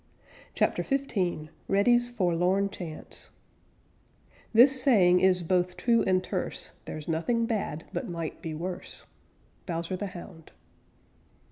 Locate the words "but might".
7.93-8.41